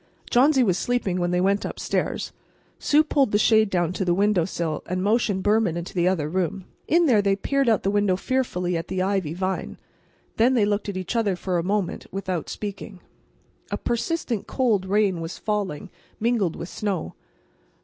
Johnsy 0.31 0.63
was 0.63 0.79
sleeping 0.79 1.19
when 1.19 1.29
they 1.29 1.39
went 1.39 1.63
upstairs. 1.63 2.31
Sue 2.79 3.03
pulled 3.03 3.31
the 3.31 3.37
shade 3.37 3.69
down 3.69 3.93
to 3.93 4.03
the 4.03 4.15
window 4.15 4.45
sill, 4.45 4.81
and 4.87 5.03
motioned 5.03 5.43
Behrman 5.43 5.77
into 5.77 5.93
the 5.93 6.07
other 6.07 6.27
room. 6.27 6.65
In 6.87 7.05
there 7.05 7.21
they 7.21 7.35
peered 7.35 7.69
out 7.69 7.83
the 7.83 7.91
window 7.91 8.15
fearfully 8.15 8.75
at 8.75 8.87
the 8.87 9.03
ivy 9.03 9.35
vine. 9.35 9.77
Then 10.37 10.55
they 10.55 10.65
looked 10.65 10.89
at 10.89 10.97
each 10.97 11.15
other 11.15 11.35
for 11.35 11.59
a 11.59 11.63
moment 11.63 12.07
without 12.11 12.49
speaking. 12.49 12.99
A 13.69 13.77
persistent, 13.77 14.47
cold 14.47 14.87
rain 14.87 15.21
was 15.21 15.37
falling, 15.37 15.91
mingled 16.19 16.55
with 16.55 16.67
snow. 16.69 17.13